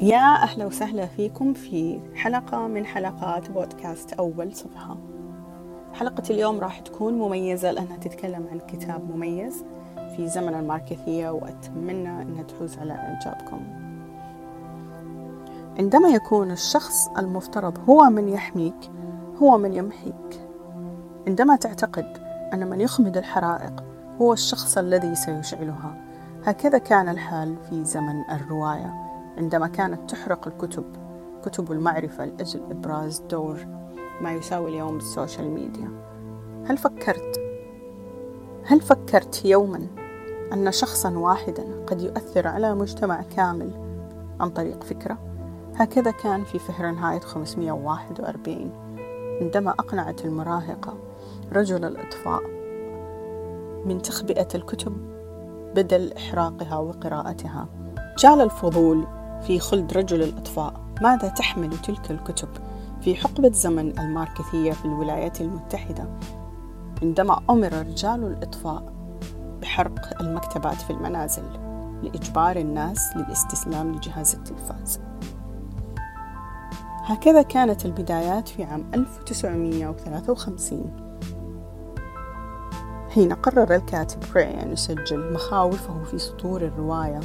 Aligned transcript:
يا 0.00 0.42
أهلا 0.42 0.66
وسهلا 0.66 1.06
فيكم 1.06 1.54
في 1.54 2.00
حلقة 2.14 2.66
من 2.66 2.86
حلقات 2.86 3.50
بودكاست 3.50 4.12
أول 4.12 4.54
صفحة. 4.54 4.96
حلقة 5.92 6.22
اليوم 6.30 6.60
راح 6.60 6.78
تكون 6.78 7.14
مميزة 7.14 7.70
لأنها 7.70 7.96
تتكلم 7.96 8.46
عن 8.52 8.58
كتاب 8.58 9.10
مميز 9.10 9.64
في 10.16 10.28
زمن 10.28 10.54
الماركثية 10.54 11.30
وأتمنى 11.30 12.22
أنها 12.22 12.42
تحوز 12.42 12.78
على 12.78 12.92
إعجابكم. 12.92 13.60
عندما 15.78 16.08
يكون 16.08 16.50
الشخص 16.50 17.08
المفترض 17.18 17.78
هو 17.88 18.04
من 18.04 18.28
يحميك 18.28 18.90
هو 19.42 19.58
من 19.58 19.72
يمحيك. 19.72 20.40
عندما 21.26 21.56
تعتقد 21.56 22.18
أن 22.54 22.70
من 22.70 22.80
يخمد 22.80 23.16
الحرائق 23.16 23.84
هو 24.20 24.32
الشخص 24.32 24.78
الذي 24.78 25.14
سيشعلها. 25.14 25.94
هكذا 26.44 26.78
كان 26.78 27.08
الحال 27.08 27.56
في 27.70 27.84
زمن 27.84 28.24
الرواية. 28.30 29.03
عندما 29.38 29.66
كانت 29.66 30.10
تحرق 30.10 30.46
الكتب 30.48 30.84
كتب 31.44 31.72
المعرفة 31.72 32.24
لأجل 32.24 32.60
إبراز 32.70 33.18
دور 33.18 33.66
ما 34.20 34.32
يساوي 34.32 34.70
اليوم 34.70 34.94
بالسوشيال 34.94 35.50
ميديا 35.50 35.90
هل 36.66 36.78
فكرت 36.78 37.40
هل 38.64 38.80
فكرت 38.80 39.44
يوما 39.44 39.86
أن 40.52 40.72
شخصا 40.72 41.18
واحدا 41.18 41.84
قد 41.86 42.02
يؤثر 42.02 42.48
على 42.48 42.74
مجتمع 42.74 43.22
كامل 43.36 43.70
عن 44.40 44.50
طريق 44.50 44.84
فكرة؟ 44.84 45.18
هكذا 45.74 46.10
كان 46.10 46.44
في 46.44 46.58
فهرنهايت 46.58 47.24
541 47.24 48.70
عندما 49.40 49.70
أقنعت 49.70 50.24
المراهقة 50.24 50.94
رجل 51.52 51.84
الإطفاء 51.84 52.42
من 53.84 54.02
تخبئة 54.02 54.48
الكتب 54.54 54.96
بدل 55.74 56.12
إحراقها 56.12 56.76
وقراءتها 56.76 57.68
جال 58.18 58.40
الفضول 58.40 59.06
في 59.46 59.60
خلد 59.60 59.92
رجل 59.92 60.22
الإطفاء. 60.22 60.80
ماذا 61.02 61.28
تحمل 61.28 61.78
تلك 61.78 62.10
الكتب؟ 62.10 62.48
في 63.00 63.14
حقبة 63.14 63.52
زمن 63.52 63.98
الماركثية 63.98 64.72
في 64.72 64.84
الولايات 64.84 65.40
المتحدة 65.40 66.08
عندما 67.02 67.40
أمر 67.50 67.72
رجال 67.72 68.24
الإطفاء 68.24 68.92
بحرق 69.62 70.20
المكتبات 70.20 70.80
في 70.80 70.90
المنازل 70.90 71.42
لإجبار 72.02 72.56
الناس 72.56 73.16
للاستسلام 73.16 73.92
لجهاز 73.92 74.34
التلفاز. 74.34 75.00
هكذا 77.04 77.42
كانت 77.42 77.86
البدايات 77.86 78.48
في 78.48 78.64
عام 78.64 78.84
1953 78.94 80.92
حين 83.10 83.32
قرر 83.32 83.74
الكاتب 83.74 84.18
راي 84.36 84.62
أن 84.62 84.72
يسجل 84.72 85.32
مخاوفه 85.32 86.04
في 86.04 86.18
سطور 86.18 86.62
الرواية. 86.62 87.20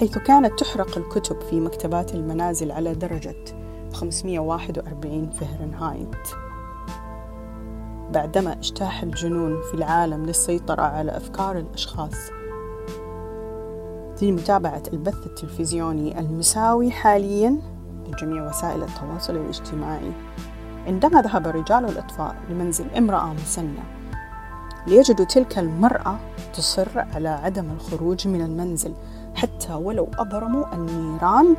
حيث 0.00 0.18
كانت 0.18 0.60
تحرق 0.60 0.98
الكتب 0.98 1.40
في 1.40 1.60
مكتبات 1.60 2.14
المنازل 2.14 2.72
على 2.72 2.94
درجة 2.94 3.36
541 3.92 5.30
فهرنهايت. 5.30 6.16
بعدما 8.12 8.52
اجتاح 8.52 9.02
الجنون 9.02 9.62
في 9.62 9.74
العالم 9.74 10.26
للسيطرة 10.26 10.82
على 10.82 11.16
أفكار 11.16 11.58
الأشخاص 11.58 12.14
في 14.16 14.32
متابعة 14.32 14.82
البث 14.92 15.26
التلفزيوني 15.26 16.20
المساوي 16.20 16.90
حاليا 16.90 17.58
لجميع 18.08 18.48
وسائل 18.48 18.82
التواصل 18.82 19.36
الاجتماعي 19.36 20.12
عندما 20.86 21.22
ذهب 21.22 21.46
رجال 21.46 21.84
الإطفاء 21.84 22.36
لمنزل 22.50 22.90
امرأة 22.90 23.32
مسنة 23.32 24.00
ليجدوا 24.86 25.24
تلك 25.24 25.58
المرأة 25.58 26.18
تصر 26.54 26.88
على 26.98 27.28
عدم 27.28 27.70
الخروج 27.70 28.28
من 28.28 28.40
المنزل. 28.40 28.94
حتى 29.34 29.74
ولو 29.74 30.08
أبرموا 30.18 30.74
النيران 30.74 31.56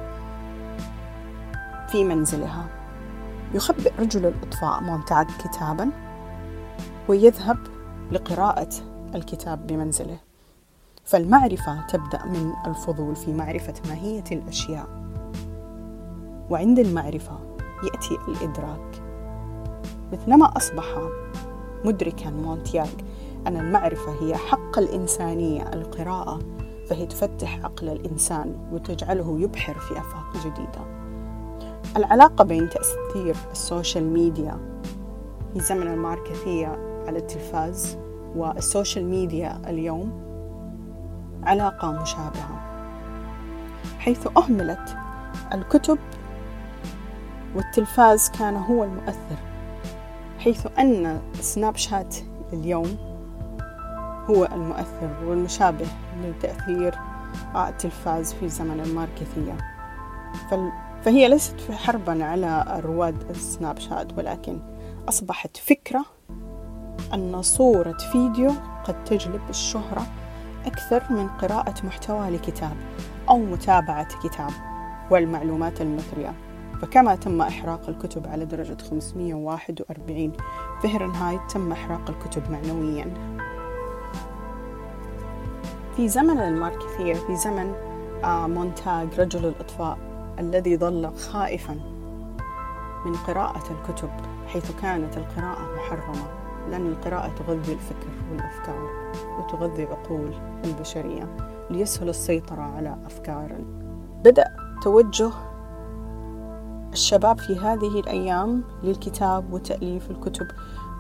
في 1.87 2.03
منزلها. 2.03 2.65
يخبئ 3.53 3.91
رجل 3.99 4.25
الإطفاء 4.25 4.81
مونتاج 4.83 5.27
كتابا 5.39 5.89
ويذهب 7.07 7.57
لقراءة 8.11 8.69
الكتاب 9.15 9.67
بمنزله. 9.67 10.17
فالمعرفة 11.05 11.87
تبدأ 11.87 12.25
من 12.25 12.53
الفضول 12.67 13.15
في 13.15 13.33
معرفة 13.33 13.73
ماهية 13.87 14.23
الأشياء. 14.31 14.87
وعند 16.49 16.79
المعرفة 16.79 17.39
يأتي 17.83 18.17
الإدراك. 18.27 19.01
مثلما 20.13 20.57
أصبح 20.57 20.85
مدركا 21.85 22.29
مونتاغ 22.29 22.89
أن 23.47 23.55
المعرفة 23.57 24.11
هي 24.21 24.35
حق 24.35 24.79
الإنسانية 24.79 25.73
القراءة 25.73 26.39
فهي 26.91 27.05
تفتح 27.05 27.59
عقل 27.63 27.89
الإنسان 27.89 28.55
وتجعله 28.71 29.39
يبحر 29.39 29.73
في 29.73 29.91
آفاق 29.91 30.33
جديدة. 30.45 30.85
العلاقة 31.97 32.43
بين 32.43 32.69
تأثير 32.69 33.35
ال 33.51 33.59
social 33.59 34.03
media 34.03 34.57
في 35.53 35.59
زمن 35.59 35.87
المكارثية 35.87 36.67
على 37.07 37.19
التلفاز 37.19 37.97
وال 38.35 38.53
social 38.53 39.05
media 39.05 39.61
اليوم 39.67 40.21
علاقة 41.43 41.91
مشابهة 41.91 42.61
حيث 43.99 44.27
أهملت 44.37 44.97
الكتب 45.53 45.97
والتلفاز 47.55 48.29
كان 48.29 48.55
هو 48.55 48.83
المؤثر 48.83 49.37
حيث 50.39 50.67
أن 50.79 51.21
سناب 51.41 51.75
شات 51.75 52.15
اليوم 52.53 53.10
هو 54.29 54.45
المؤثر 54.45 55.25
والمشابه 55.25 55.87
لتأثير 56.23 56.95
التلفاز 57.55 58.33
في 58.33 58.49
زمن 58.49 58.79
الماركثية 58.79 59.57
فهي 61.03 61.27
ليست 61.27 61.71
حربا 61.71 62.25
على 62.25 62.81
رواد 62.85 63.29
السناب 63.29 63.79
شات 63.79 64.17
ولكن 64.17 64.59
أصبحت 65.09 65.57
فكرة 65.57 66.05
أن 67.13 67.41
صورة 67.41 67.97
فيديو 68.11 68.51
قد 68.83 69.03
تجلب 69.03 69.41
الشهرة 69.49 70.05
أكثر 70.65 71.03
من 71.09 71.27
قراءة 71.27 71.85
محتوى 71.85 72.29
لكتاب 72.29 72.77
أو 73.29 73.37
متابعة 73.37 74.07
كتاب 74.23 74.51
والمعلومات 75.11 75.81
المثرية. 75.81 76.33
فكما 76.81 77.15
تم 77.15 77.41
إحراق 77.41 77.89
الكتب 77.89 78.27
على 78.27 78.45
درجة 78.45 78.77
541 78.89 80.31
فهرنهايت 80.83 81.41
تم 81.49 81.71
إحراق 81.71 82.09
الكتب 82.09 82.51
معنويا. 82.51 83.13
في 85.95 86.07
زمن 86.07 86.39
الماركثية 86.39 87.13
في 87.13 87.35
زمن 87.35 87.73
آه، 88.23 88.47
مونتاج 88.47 89.19
رجل 89.19 89.45
الإطفاء 89.45 89.97
الذي 90.39 90.77
ظل 90.77 91.11
خائفا 91.17 91.73
من 93.05 93.13
قراءة 93.15 93.63
الكتب 93.71 94.09
حيث 94.47 94.71
كانت 94.81 95.17
القراءة 95.17 95.75
محرمة. 95.75 96.41
لأن 96.69 96.87
القراءة 96.87 97.31
تغذي 97.39 97.73
الفكر 97.73 98.07
والأفكار 98.31 98.89
وتغذي 99.39 99.83
عقول 99.83 100.33
البشرية 100.65 101.35
ليسهل 101.69 102.09
السيطرة 102.09 102.61
على 102.61 102.97
أفكار 103.05 103.55
بدأ 104.23 104.45
توجه 104.83 105.31
الشباب 106.93 107.39
في 107.39 107.55
هذه 107.59 107.99
الأيام 107.99 108.63
للكتاب 108.83 109.53
وتأليف 109.53 110.11
الكتب 110.11 110.47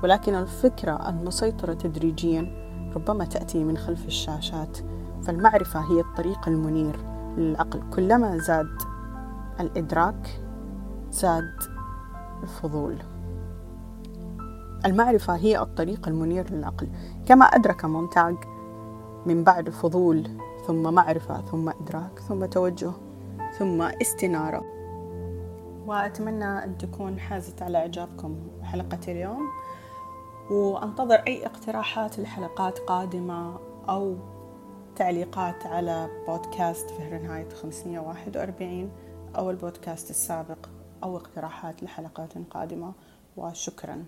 ولكن 0.03 0.35
الفكرة 0.35 1.09
المسيطرة 1.09 1.73
تدريجيا 1.73 2.70
ربما 2.95 3.25
تأتي 3.25 3.63
من 3.63 3.77
خلف 3.77 4.05
الشاشات. 4.05 4.77
فالمعرفة 5.23 5.79
هي 5.79 5.99
الطريق 5.99 6.47
المنير 6.47 6.99
للعقل. 7.37 7.81
كلما 7.93 8.37
زاد 8.37 8.81
الإدراك 9.59 10.41
زاد 11.11 11.53
الفضول. 12.43 12.97
المعرفة 14.85 15.35
هي 15.35 15.61
الطريق 15.61 16.07
المنير 16.07 16.53
للعقل. 16.53 16.89
كما 17.25 17.45
أدرك 17.45 17.85
مونتاج 17.85 18.35
من 19.25 19.43
بعد 19.43 19.69
فضول 19.69 20.27
ثم 20.67 20.93
معرفة 20.93 21.41
ثم 21.41 21.69
إدراك 21.69 22.19
ثم 22.19 22.45
توجه 22.45 22.91
ثم 23.59 23.81
استنارة. 23.81 24.63
وأتمنى 25.85 26.45
أن 26.45 26.77
تكون 26.77 27.19
حازت 27.19 27.61
على 27.61 27.77
إعجابكم 27.77 28.35
حلقة 28.63 28.99
اليوم. 29.07 29.49
وأنتظر 30.49 31.15
أي 31.15 31.45
اقتراحات 31.45 32.19
لحلقات 32.19 32.79
قادمة 32.79 33.59
أو 33.89 34.15
تعليقات 34.95 35.65
على 35.65 36.09
بودكاست 36.27 36.89
فهرنهايت 36.89 37.53
541 37.53 38.91
أو 39.37 39.49
البودكاست 39.49 40.09
السابق 40.09 40.69
أو 41.03 41.17
اقتراحات 41.17 41.83
لحلقات 41.83 42.33
قادمة. 42.51 42.93
وشكراً. 43.37 44.05